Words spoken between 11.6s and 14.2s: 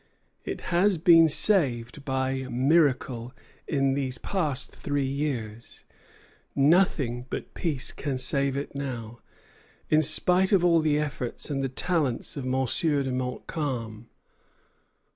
the talents of M. de Montcalm."